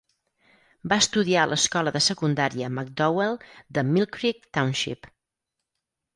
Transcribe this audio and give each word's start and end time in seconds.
Va 0.93 0.97
estudiar 1.03 1.43
a 1.43 1.49
l'escola 1.51 1.93
de 1.97 2.01
secundària 2.05 2.71
McDowell 2.79 3.37
de 3.79 3.85
Millcreek 3.93 4.51
Township. 4.61 5.13